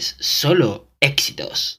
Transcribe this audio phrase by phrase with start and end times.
[0.00, 1.77] solo éxitos.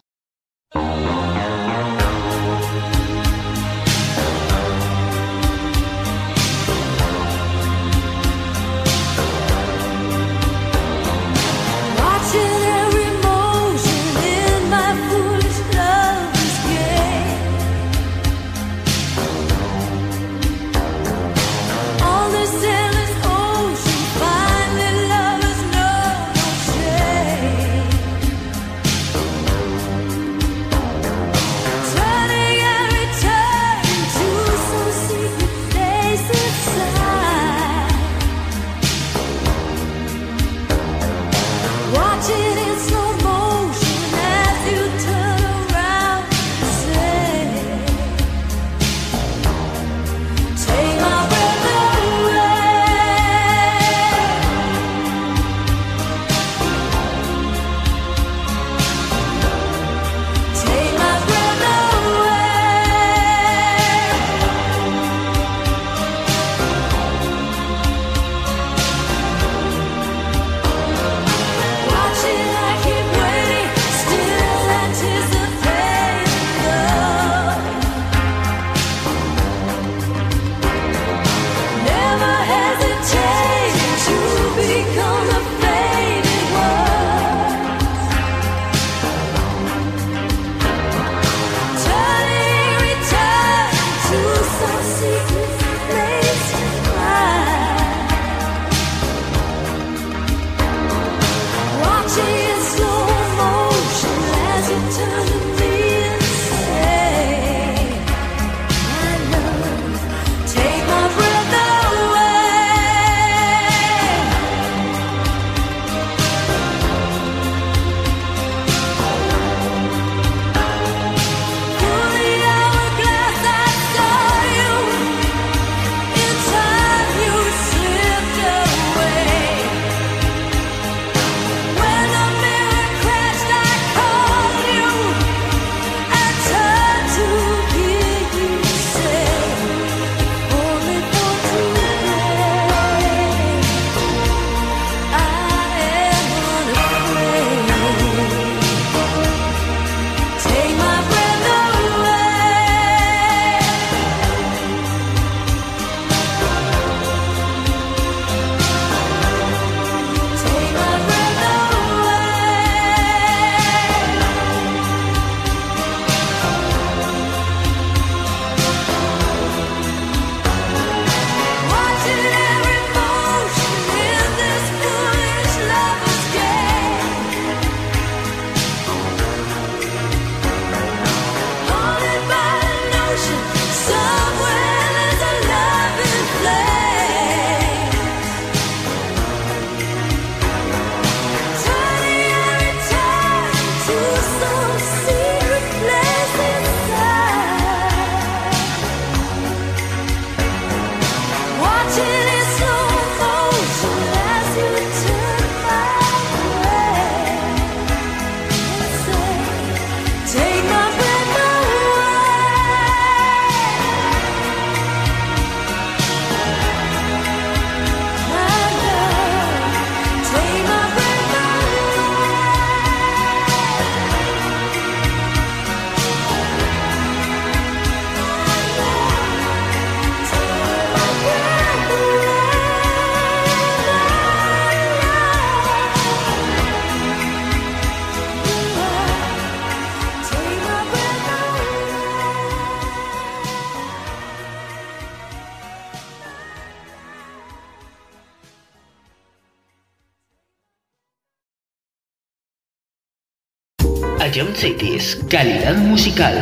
[254.60, 256.36] Cities, calidad musical.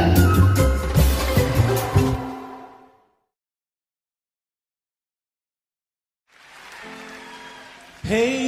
[8.01, 8.47] Hey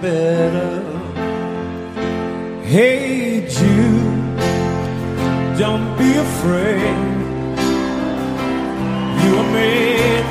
[0.00, 0.82] better.
[2.64, 4.38] Hey, Jude,
[5.58, 6.96] don't be afraid.
[9.22, 10.29] You are made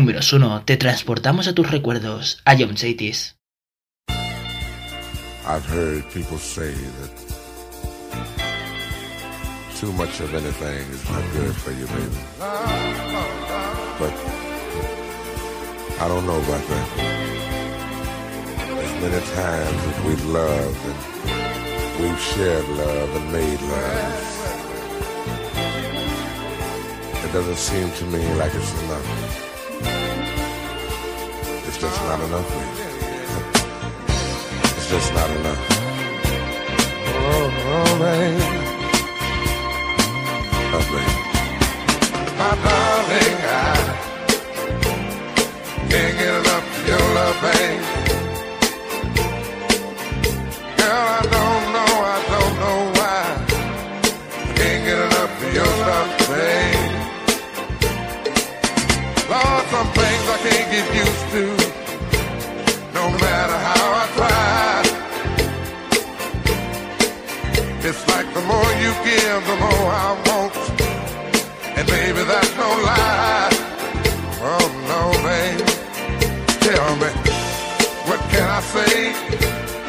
[0.00, 0.64] Números 1.
[0.64, 2.40] Te transportamos a tus recuerdos.
[2.46, 3.36] A John Satis.
[5.46, 7.10] I've heard people say that
[9.78, 12.16] too much of anything is not good for you, baby.
[13.98, 14.14] But
[16.00, 16.88] I don't know about that.
[18.80, 20.96] As many times as we've loved and
[22.00, 24.14] we've shared love and made love,
[27.22, 29.49] it doesn't seem to me like it's enough.
[32.10, 32.50] not enough.
[34.76, 35.62] It's just not enough.
[37.06, 38.48] Oh, oh baby.
[40.74, 40.84] Oh.
[42.40, 43.79] My darling, I
[71.86, 73.48] Baby, that's no lie.
[74.42, 75.00] Oh no.
[76.66, 77.10] Tell me,
[78.08, 79.12] what can I say?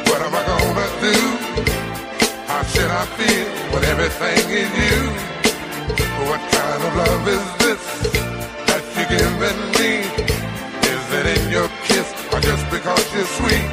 [0.07, 1.17] What am I gonna do?
[2.47, 4.99] How should I feel when everything is you?
[6.29, 7.83] What kind of love is this
[8.67, 9.93] that you're giving me?
[10.93, 13.69] Is it in your kiss or just because you're sweet?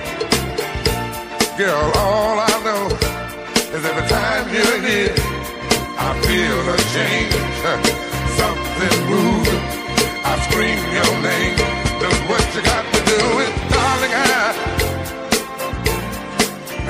[1.56, 2.84] Girl, all I know
[3.76, 5.17] is every time you're here
[6.26, 7.34] feel a change,
[8.38, 9.62] something moving.
[10.24, 11.56] I scream your name.
[12.02, 14.12] Look what you got to do, it, darling.
[14.14, 14.20] I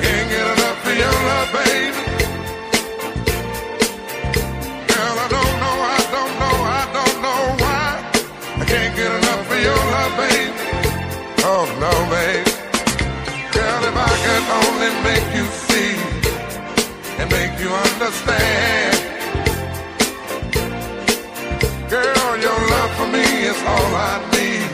[0.01, 2.01] can't get enough of your love, baby.
[4.89, 7.87] Girl, I don't know, I don't know, I don't know why.
[8.61, 10.59] I can't get enough of your love, baby.
[11.51, 12.51] Oh no, baby.
[13.55, 15.93] Girl, if I could only make you see
[17.19, 18.98] and make you understand.
[23.65, 24.69] all I need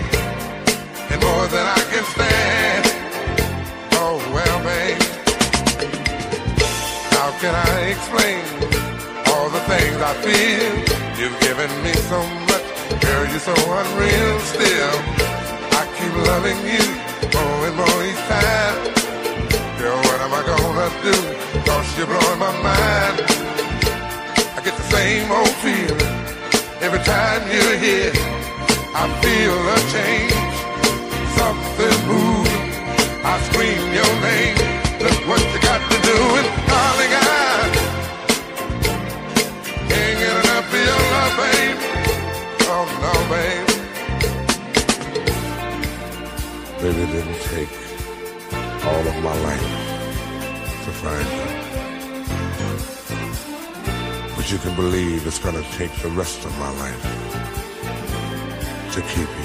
[1.11, 2.83] and more than I can stand.
[3.93, 5.01] Oh well, babe,
[7.15, 8.43] how can I explain
[9.31, 10.73] all the things I feel?
[11.19, 12.19] You've given me so
[12.49, 12.65] much,
[13.01, 14.39] girl, you're so unreal.
[14.53, 14.95] Still,
[15.79, 16.85] I keep loving you
[17.33, 18.77] more and more each time.
[19.79, 21.15] Girl, what am I gonna do?
[21.65, 23.17] Cause you're blowing my mind.
[24.57, 26.25] I get the same old feeling
[26.81, 28.34] every time you're here.
[28.97, 30.31] I feel a change,
[31.35, 32.65] something moving.
[33.25, 34.55] I scream your name.
[35.03, 37.27] Look what you got to do, and darling, I
[39.89, 41.79] can't get enough of your love, babe.
[42.71, 43.67] Oh no, babe.
[46.81, 47.73] Baby, it didn't take
[48.85, 49.69] all of my life
[50.85, 51.47] to find you.
[54.37, 57.03] But you can believe it's gonna take the rest of my life
[58.95, 59.44] to keep you.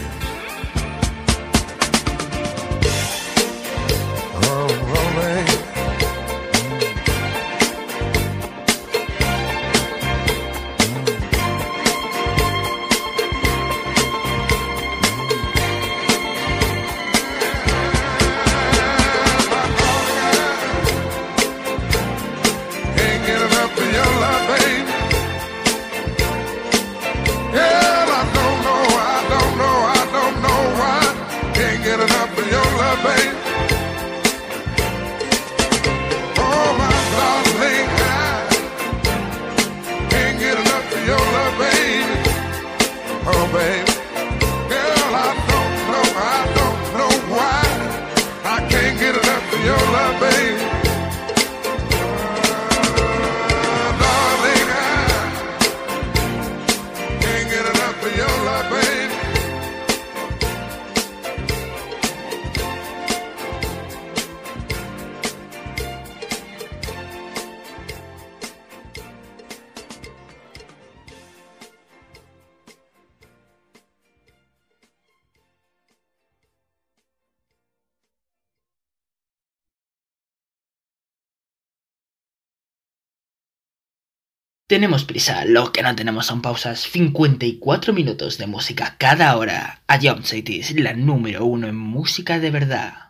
[84.70, 86.78] Tenemos prisa, lo que no tenemos son pausas.
[86.82, 89.80] 54 minutos de música cada hora.
[89.88, 93.09] A Jump Cities, la número uno en música de verdad.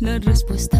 [0.00, 0.77] La respuesta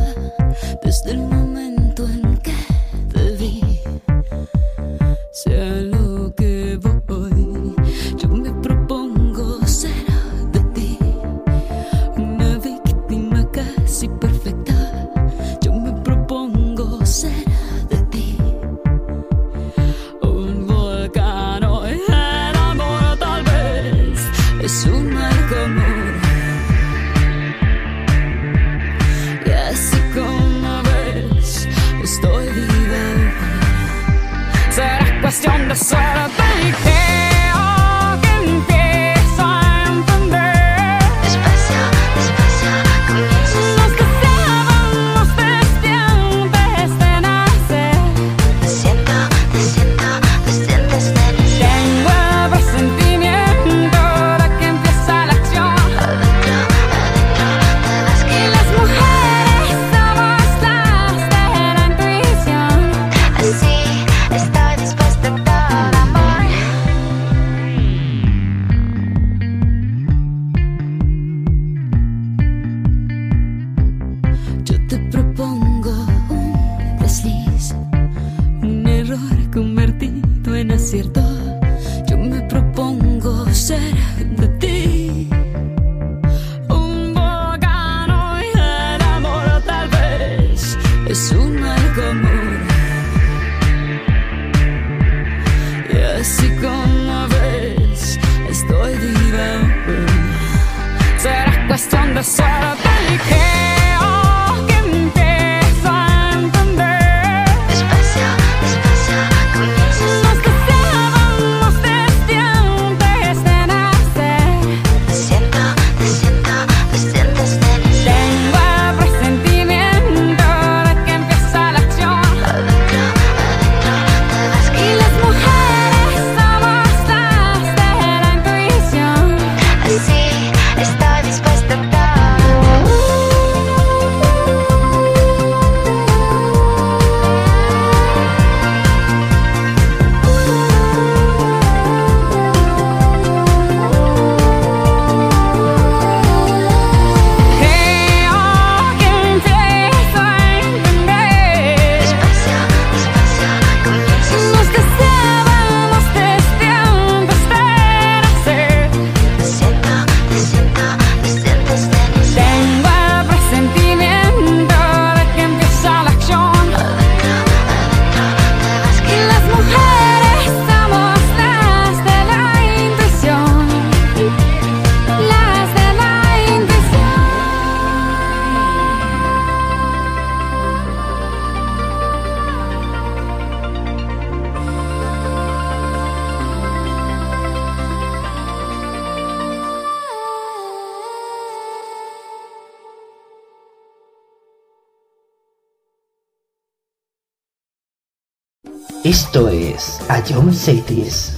[199.08, 201.37] Esto es A John Cities.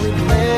[0.00, 0.57] How made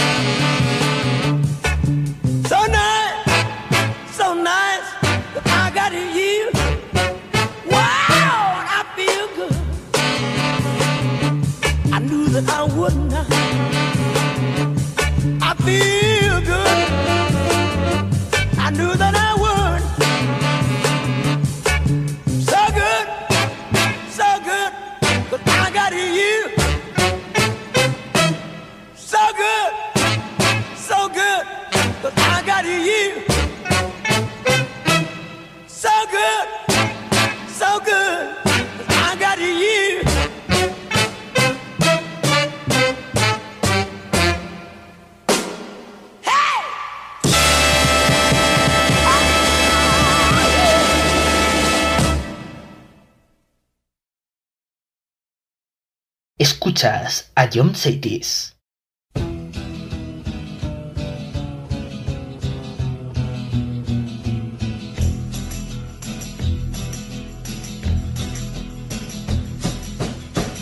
[56.71, 58.53] Escuchas a John Saitis.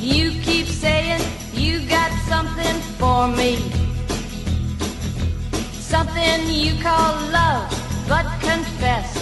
[0.01, 1.21] You keep saying
[1.53, 3.57] you got something for me.
[5.73, 7.69] Something you call love,
[8.07, 9.15] but confess.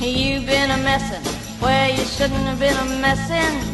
[0.00, 1.24] You've been a messin'
[1.60, 3.73] where you shouldn't have been a messin'.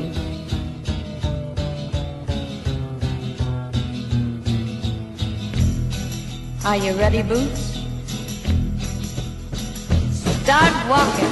[6.63, 7.79] Are you ready, Boots?
[10.43, 11.25] Start walking.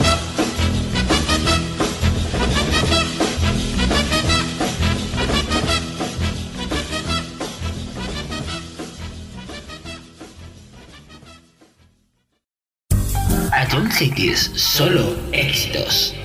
[13.53, 16.18] A John Cities, solo éxitos.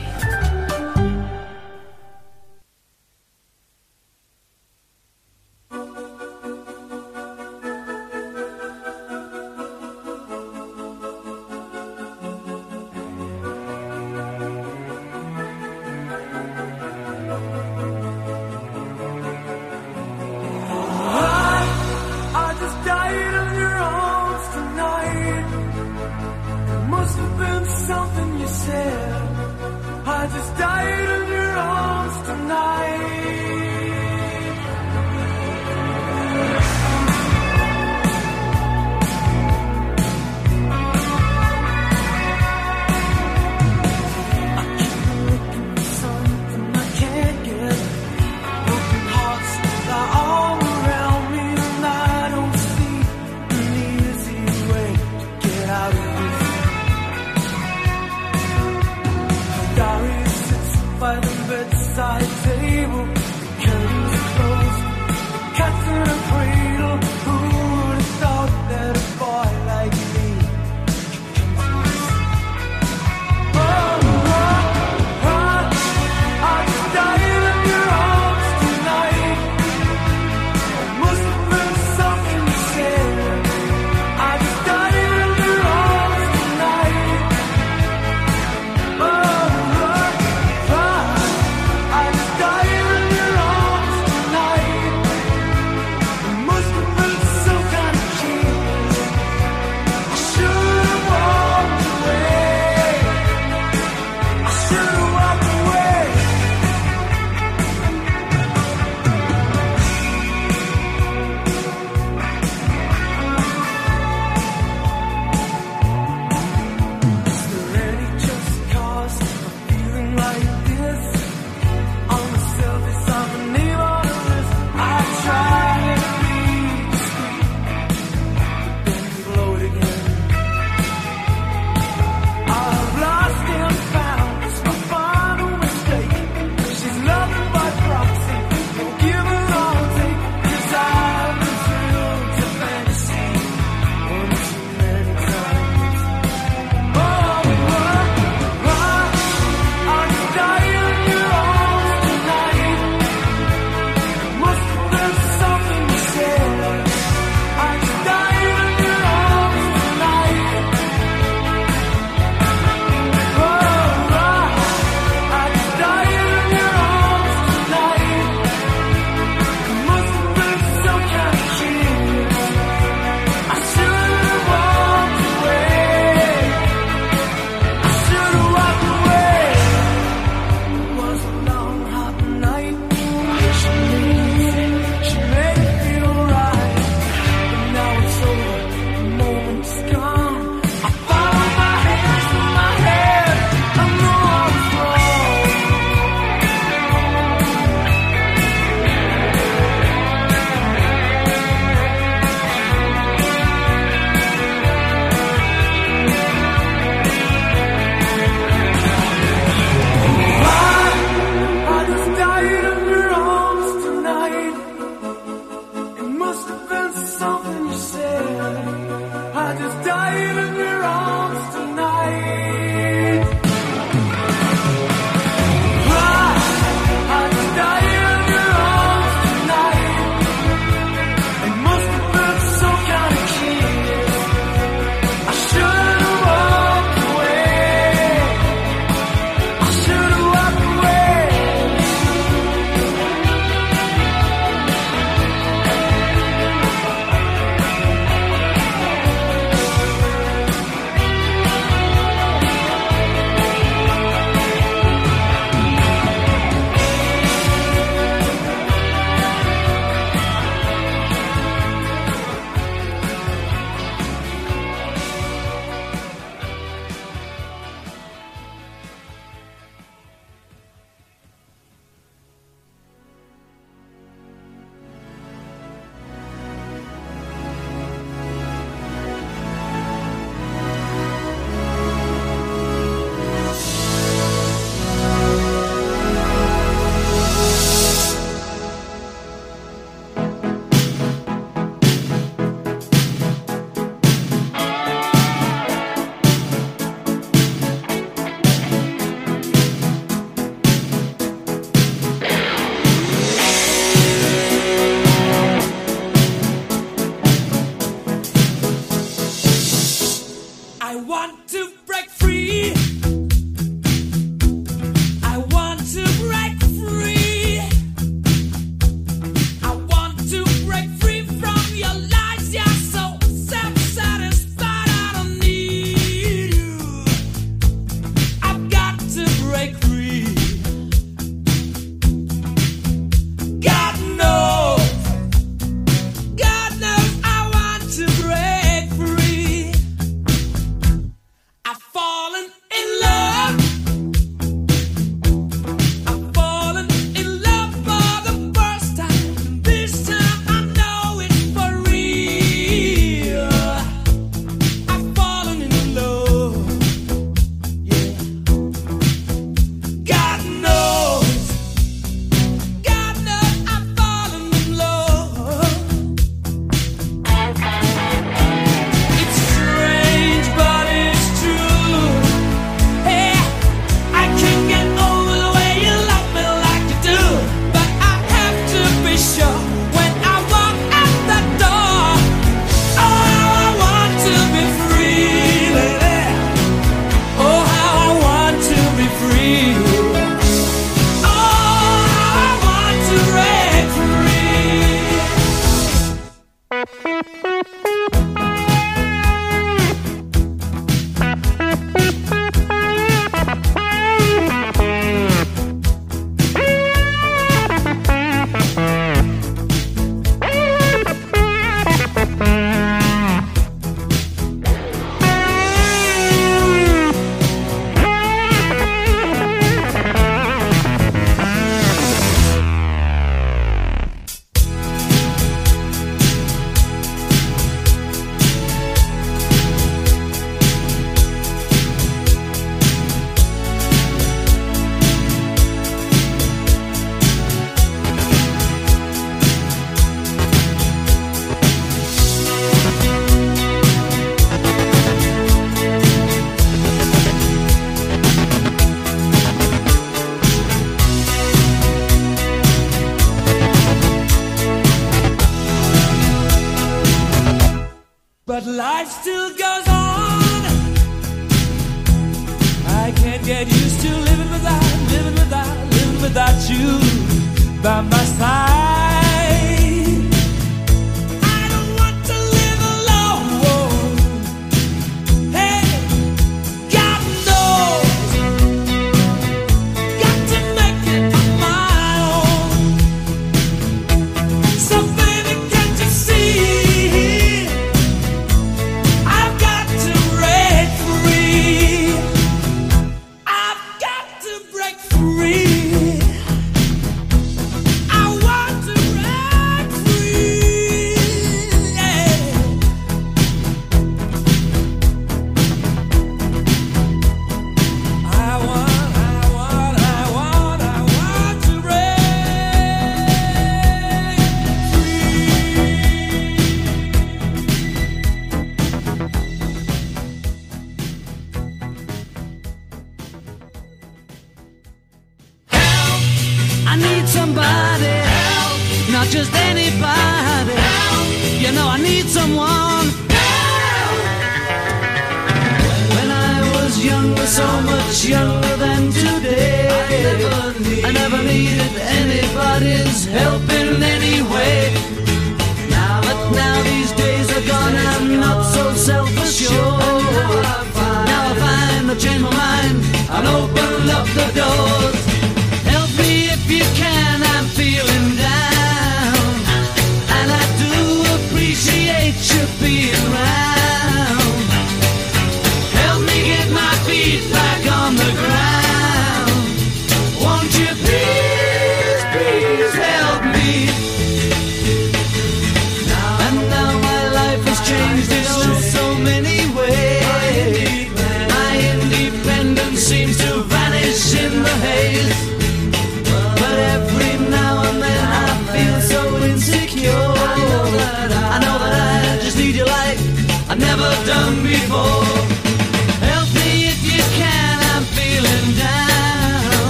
[219.59, 220.04] just die.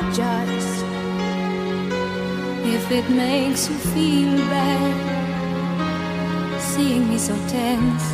[0.00, 0.82] apologize
[2.64, 5.10] if it makes you feel bad
[6.60, 8.06] seeing me so tense.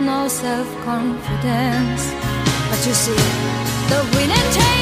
[0.00, 2.12] No self confidence,
[2.68, 3.22] but you see,
[3.88, 4.52] the winning.
[4.52, 4.81] takes.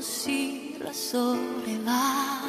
[0.00, 2.40] si la soledad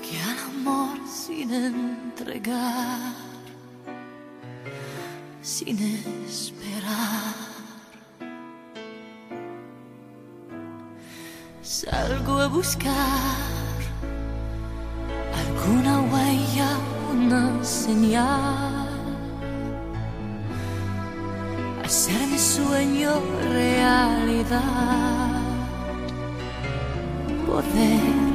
[0.00, 3.12] que al amor sin entregar,
[5.42, 5.78] sin
[6.26, 7.34] esperar.
[11.62, 13.76] Salgo a buscar
[15.34, 16.70] alguna huella,
[17.12, 18.79] una señal.
[21.90, 23.20] hacer mi sueño
[23.52, 25.42] realidad.
[27.48, 28.29] Poder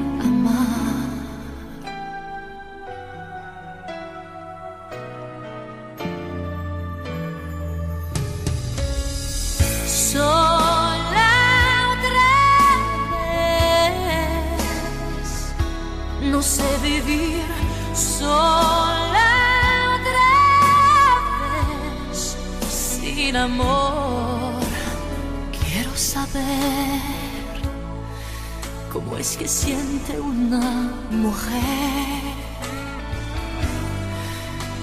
[29.38, 32.22] que siente una mujer.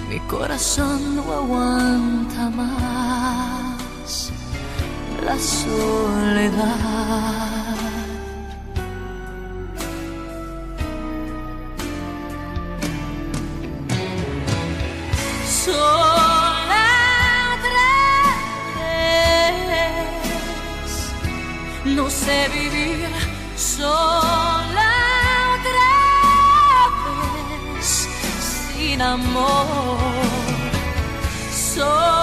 [0.08, 4.32] Mi corazón no aguanta más
[5.24, 6.42] la soledad.
[29.02, 29.98] amor.
[31.50, 32.21] Soy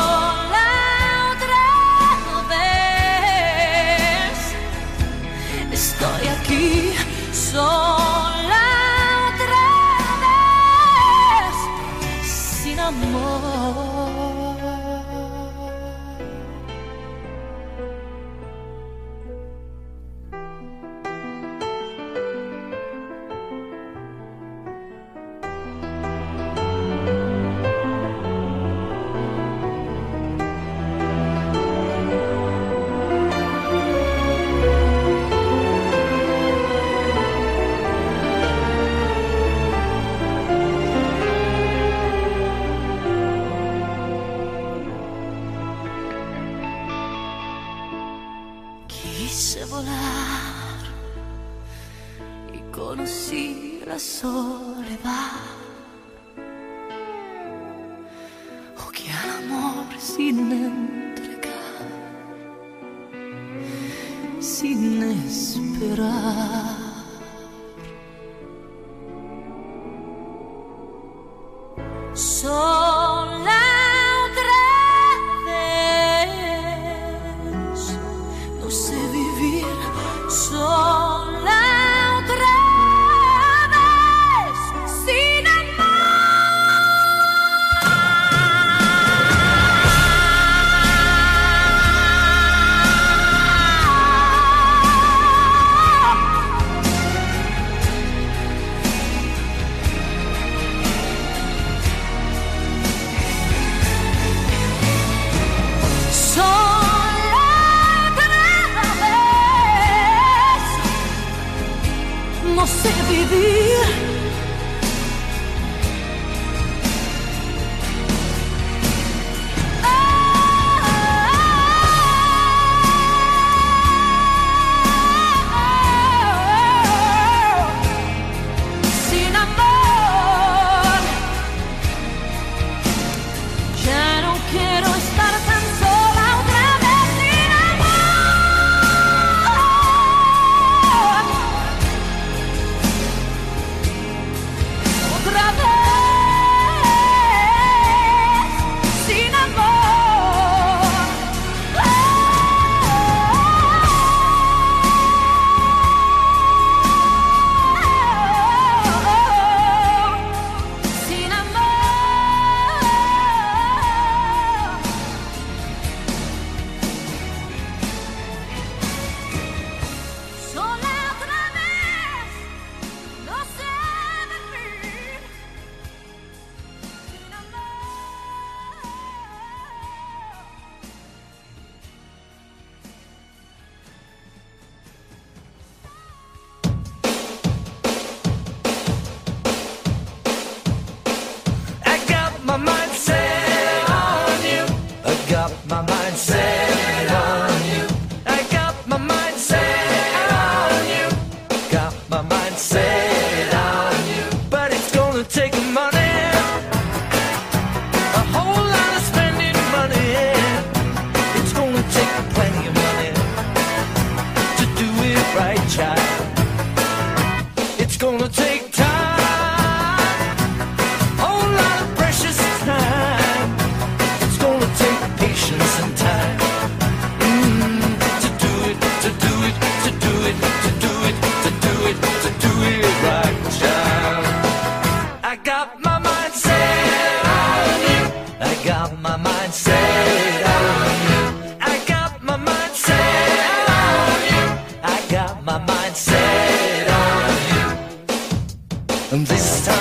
[249.12, 249.79] This time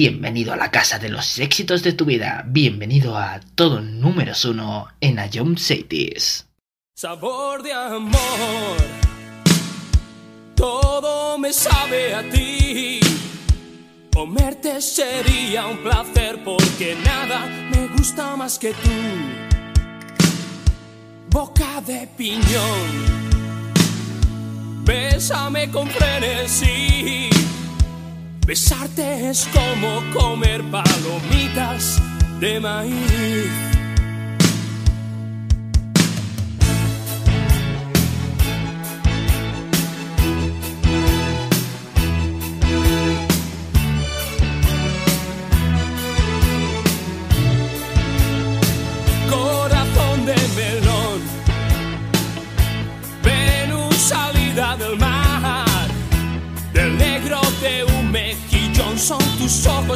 [0.00, 2.44] Bienvenido a la casa de los éxitos de tu vida.
[2.46, 6.46] Bienvenido a todo número uno en Ayom Cities.
[6.94, 8.76] Sabor de amor.
[10.54, 13.00] Todo me sabe a ti.
[14.14, 18.90] Comerte sería un placer porque nada me gusta más que tú.
[21.28, 23.18] Boca de piñón.
[24.84, 26.77] Bésame con frenesí
[28.48, 32.00] Besarte es como comer palomitas
[32.40, 33.77] de maíz.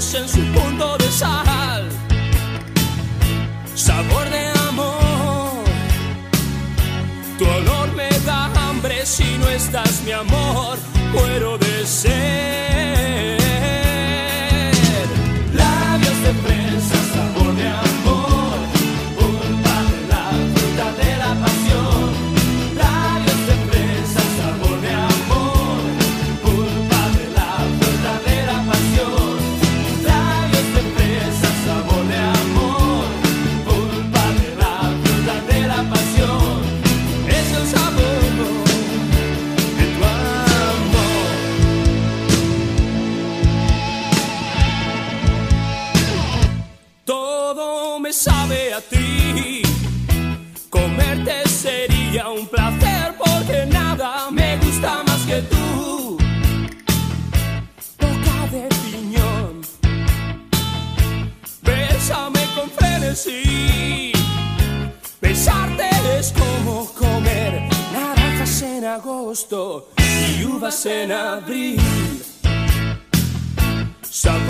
[0.02, 0.51] 生疏
[69.52, 70.90] αυτό η Ιούβα σε
[74.10, 74.40] Σαν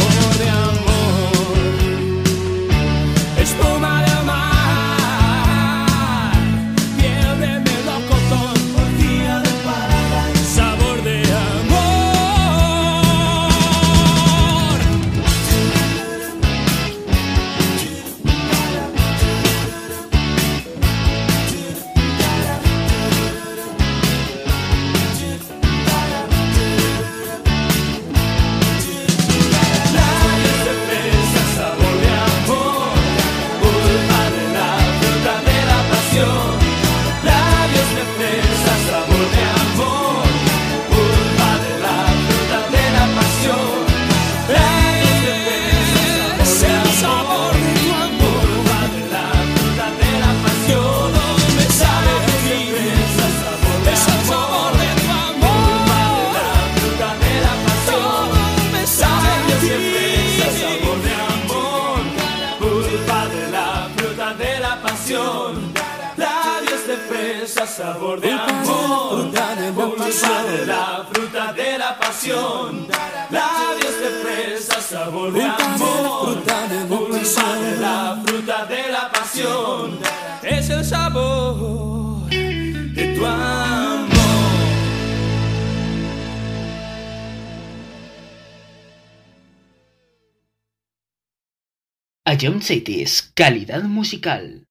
[92.63, 94.69] A John Cities, calidad musical.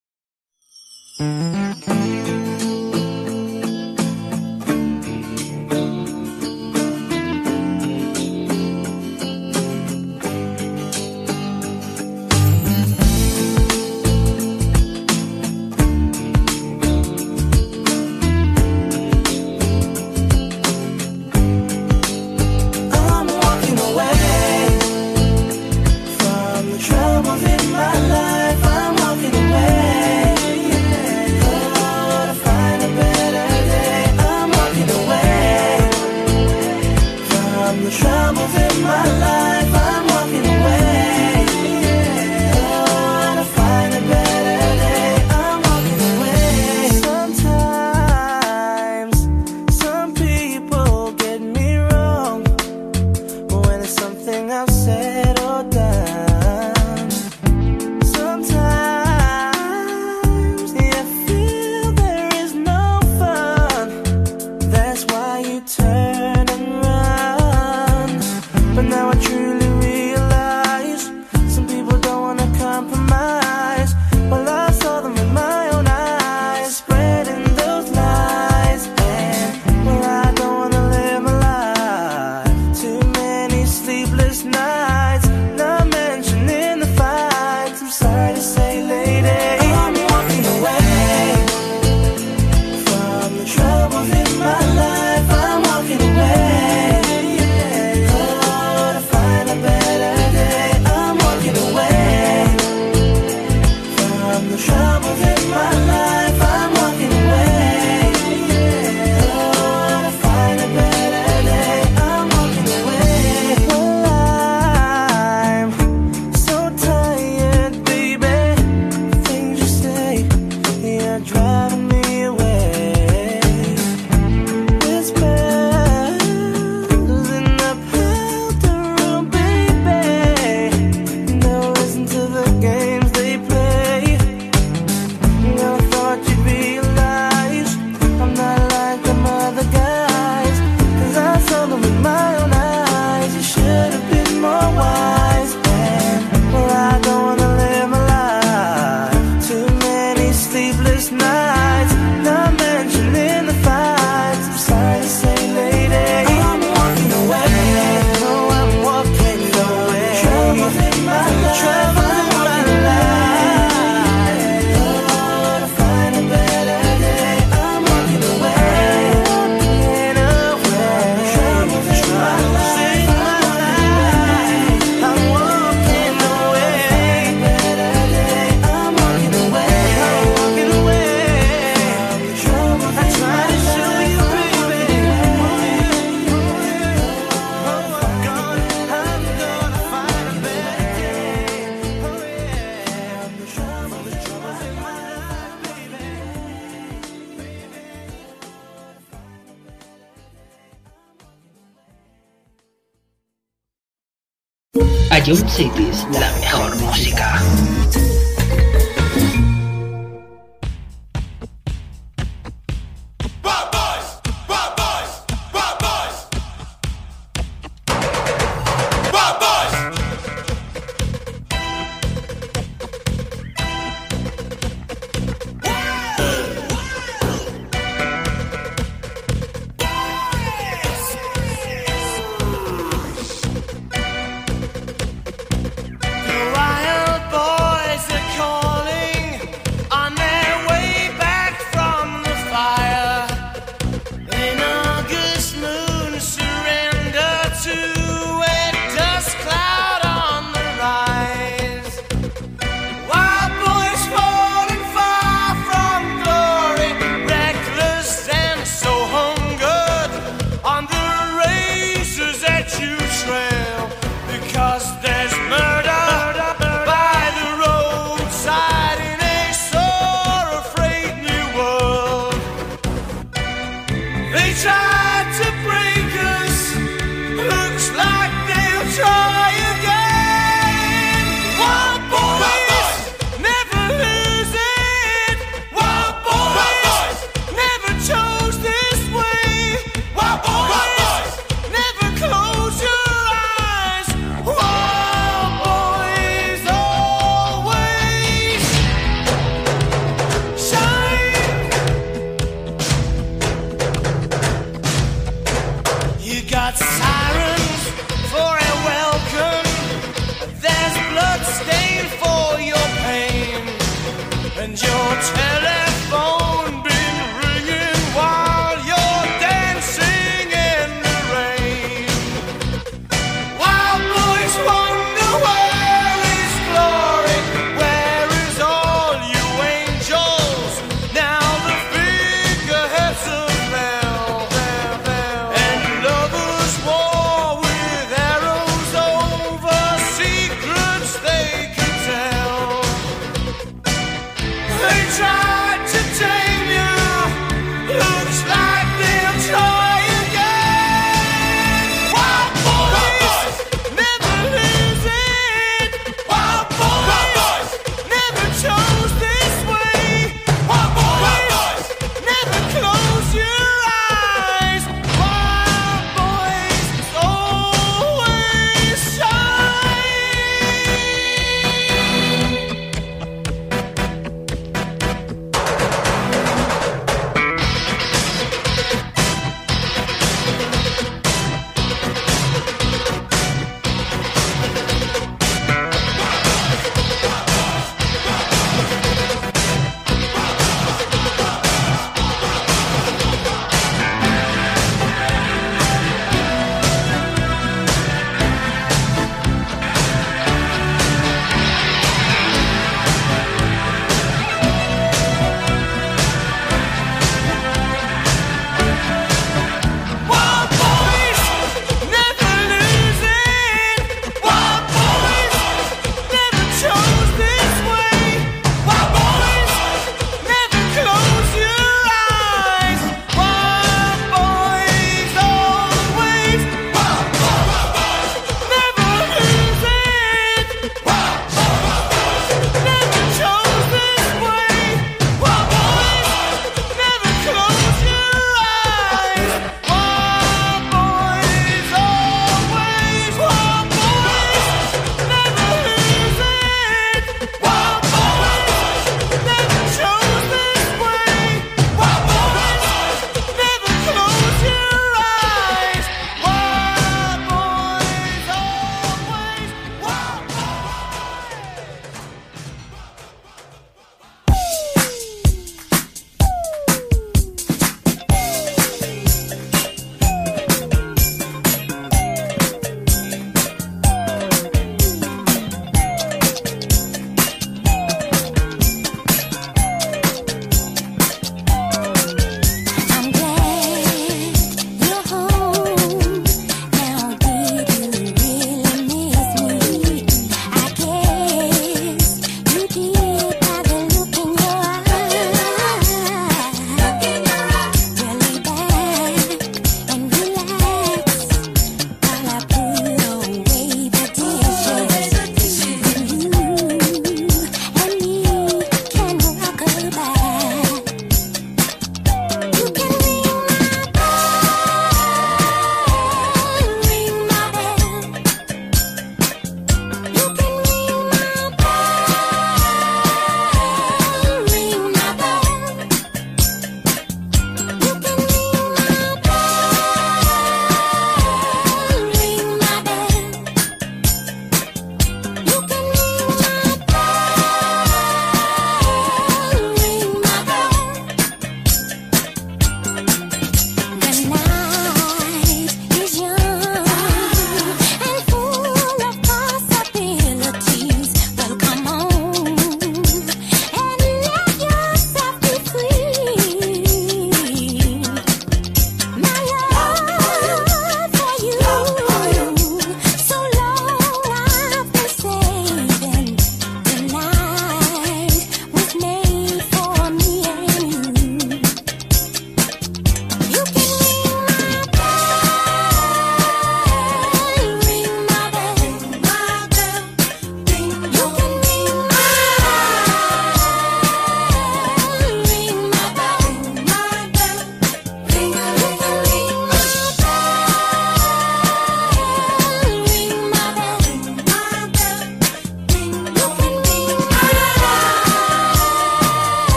[205.31, 206.29] John Cities, la